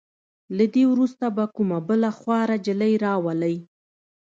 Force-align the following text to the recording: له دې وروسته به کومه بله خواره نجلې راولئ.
له 0.57 0.65
دې 0.73 0.83
وروسته 0.91 1.25
به 1.35 1.45
کومه 1.55 1.77
بله 1.89 2.09
خواره 2.17 2.57
نجلې 2.61 2.91
راولئ. 3.05 3.55